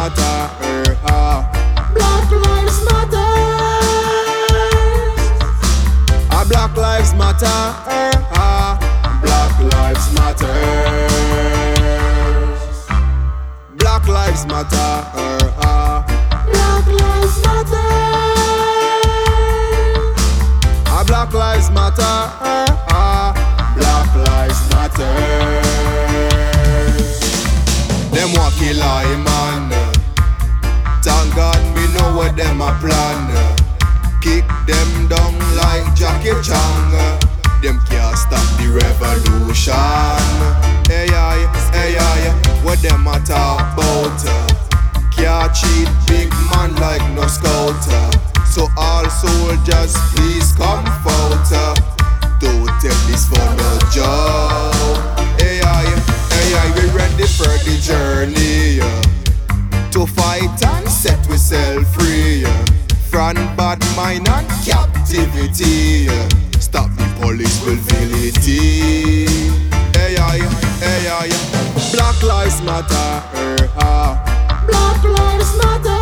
Matter. 0.00 0.48
Ah. 1.04 1.44
Black 1.92 2.30
Lives 2.32 2.80
Matter. 2.88 3.32
Ah, 6.32 6.44
Black 6.48 6.74
Lives 6.74 7.12
Matter. 7.20 7.60
Ah. 8.32 8.80
Black 9.20 9.60
Lives 9.60 10.06
Matter. 10.16 10.56
Black 13.76 14.08
Lives 14.08 14.46
Matter. 14.46 14.92
Ah. 15.68 16.00
Black 16.48 16.86
Lives 17.02 17.36
Matter. 17.44 17.90
Ah, 20.88 21.04
Black 21.06 21.30
Lives 21.34 21.68
Matter. 21.76 22.16
Black 23.76 24.10
Lives 24.16 24.60
Matter. 24.72 25.12
Them 28.14 28.32
want 28.32 28.54
kill 28.54 28.82
I 28.82 29.04
man. 29.24 29.39
What 32.30 32.36
them 32.36 32.60
a 32.60 32.70
plan. 32.78 33.26
Kick 34.22 34.46
them 34.66 35.08
down 35.08 35.34
like 35.56 35.94
Jackie 35.96 36.30
Chan. 36.42 37.18
Them 37.62 37.80
can't 37.88 38.16
stop 38.16 38.46
the 38.58 38.70
revolution. 38.70 39.74
Hey 40.86 41.08
hey 41.74 41.96
aye, 41.98 42.60
what 42.62 42.78
them 42.82 43.06
a 43.08 43.18
talk 43.20 43.74
about? 43.74 44.20
Can't 45.10 45.52
cheat 45.54 45.88
big 46.06 46.30
man 46.50 46.74
like 46.76 47.02
no 47.14 47.26
scout. 47.26 47.82
So 48.46 48.68
all 48.76 49.08
soldiers 49.10 49.94
please 50.14 50.39
bad 63.76 63.96
mind 63.96 64.28
and 64.28 64.48
captivity. 64.64 66.08
Stop 66.58 66.90
the 66.96 67.04
police 67.20 67.62
brutality 67.64 69.26
Hey 69.96 70.16
aye, 70.18 70.46
hey 70.80 71.08
aye 71.08 71.30
Black 71.92 72.22
lives 72.22 72.62
matter 72.62 73.22
ah. 73.78 74.16
Black 74.66 75.02
Lives 75.04 75.56
Matter. 75.56 76.00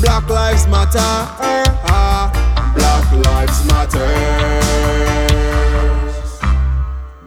Black 0.00 0.28
lives 0.28 0.66
matter 0.66 0.98
ah. 1.88 2.30
Black 2.74 3.12
lives 3.26 3.64
matter 3.66 4.10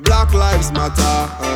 Black 0.04 0.34
lives 0.34 0.72
matter 0.72 1.53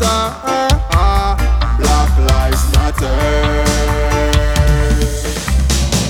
Matter. 0.00 0.66
Black 1.78 2.12
Lives 2.24 2.72
Matter. 2.72 3.12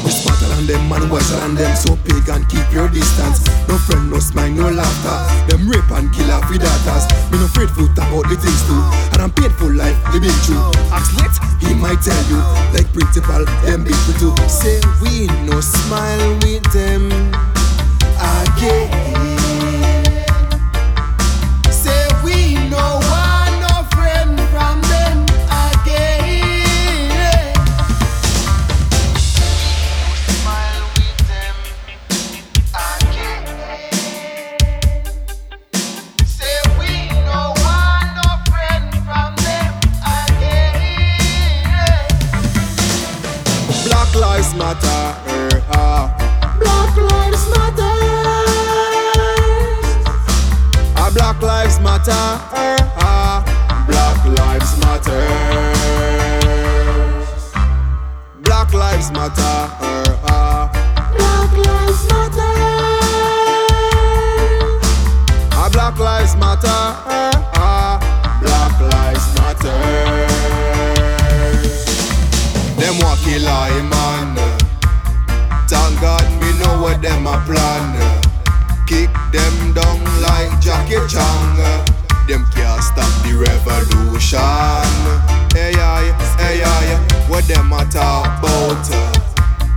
We 0.04 0.10
smarter 0.10 0.46
than 0.46 0.66
them, 0.66 0.88
man, 0.88 1.10
wiser 1.10 1.40
than 1.40 1.56
them. 1.56 1.74
So 1.74 1.96
pagan, 2.06 2.46
keep 2.46 2.70
your 2.72 2.88
distance. 2.88 3.42
No 3.66 3.78
friend, 3.78 4.10
no 4.10 4.20
smile, 4.20 4.50
no 4.52 4.70
laughter. 4.70 5.18
Them 5.50 5.68
rape 5.68 5.90
and 5.90 6.12
kill 6.14 6.30
off 6.30 6.48
with 6.50 6.62
daughters. 6.62 7.10
Me 7.32 7.38
no 7.38 7.46
afraid 7.46 7.68
to 7.74 7.88
talk 7.94 8.06
about 8.10 8.30
the 8.30 8.36
things 8.38 8.62
too. 8.70 8.78
And 9.12 9.22
I'm 9.22 9.32
paid 9.32 9.52
for 9.58 9.74
life, 9.74 9.98
been 10.12 10.22
true. 10.46 10.70
Ask 10.94 11.10
let, 11.18 11.34
he 11.60 11.74
might 11.74 11.98
tell 11.98 12.22
you. 12.30 12.38
Like 12.70 12.86
principal, 12.92 13.44
them 13.66 13.82
we 13.82 14.14
too. 14.22 14.34
Say 14.46 14.78
we 15.02 15.26
no 15.50 15.60
smile 15.60 16.38
with 16.46 16.62
them 16.72 17.09
lives 44.30 44.54
matter. 44.54 45.02
Eh, 45.26 45.60
ah. 45.74 46.06
Black 46.60 46.96
Lives 47.10 47.44
Matter. 47.52 47.96
Black 51.14 51.42
lives 51.42 51.78
matter. 51.80 52.24
Eh, 52.54 52.76
ah, 52.98 53.42
Black 53.88 54.20
lives 54.38 54.72
matter. 54.82 55.24
Black 58.46 58.72
lives 58.72 59.10
matter. 59.10 59.58
Eh, 59.88 60.28
ah, 60.34 60.70
Black 61.16 61.52
Lives 61.66 62.02
Matter. 62.10 62.54
Black 65.72 65.98
lives 65.98 66.34
matter. 66.36 66.82
Ah. 67.66 67.98
Black 68.42 68.74
lives 68.94 69.26
matter. 69.38 69.78
Them 72.80 72.94
want 73.02 73.18
kill 73.24 73.46
I 73.48 73.99
them 77.00 77.26
a 77.26 77.36
plan. 77.46 77.96
Kick 78.86 79.10
them 79.32 79.72
down 79.72 80.00
like 80.20 80.60
Jackie 80.60 81.00
Chan. 81.08 81.56
Them 82.28 82.44
can't 82.54 82.82
stop 82.82 83.10
the 83.24 83.34
revolution. 83.34 84.38
Hey 85.52 85.74
aye, 85.76 86.12
hey 86.38 86.62
aye, 86.62 87.26
what 87.28 87.44
them 87.48 87.72
a 87.72 87.84
talk 87.86 88.38
about? 88.38 88.86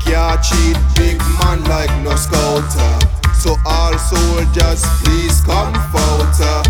Can't 0.03 0.43
cheat 0.43 0.77
big 0.95 1.17
man 1.39 1.63
like 1.65 1.91
no 2.03 2.15
scout. 2.15 2.69
So 3.33 3.55
all 3.65 3.97
soldiers 3.97 4.83
please 5.01 5.41
come 5.41 5.73
out. 5.73 6.65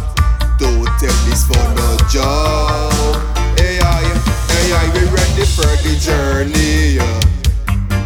Don't 0.60 0.88
take 1.00 1.20
this 1.28 1.46
for 1.46 1.68
no 1.76 1.98
joke. 2.10 3.20
Hey 3.58 3.80
aye, 3.82 4.14
hey 4.50 4.74
aye, 4.74 4.92
we 4.94 5.04
ready 5.10 5.46
for 5.46 5.72
the 5.84 5.96
journey. 6.00 7.00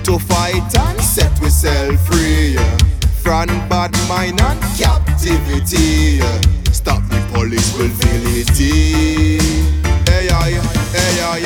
To 0.03 0.17
fight 0.17 0.63
From 3.37 3.69
bad 3.69 3.93
mind 4.09 4.41
and 4.41 4.59
captivity. 4.75 6.21
Stop 6.73 7.03
the 7.03 7.19
police 7.31 7.71
brutality 7.77 9.37
Hey 10.09 10.27
aye, 10.33 10.59
hey 10.91 11.21
aye 11.21 11.45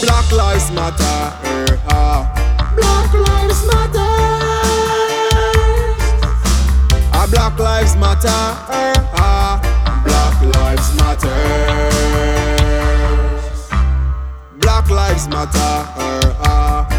Black 0.00 0.30
lives 0.30 0.70
matter 0.70 1.34
ah. 1.90 2.30
Black 2.76 3.12
Lives 3.14 3.66
Matter. 3.66 4.14
Ah, 7.12 7.26
Black 7.28 7.58
lives 7.58 7.96
matter 7.96 8.28
ah. 9.18 9.58
Black 10.04 10.40
lives 10.54 10.94
matter 10.94 11.34
Black 14.60 14.88
lives 14.88 15.26
matter 15.26 15.58
ah. 15.58 16.93